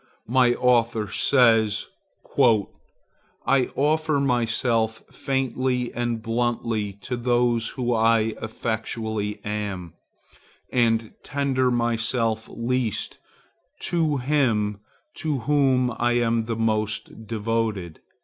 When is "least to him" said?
12.51-14.79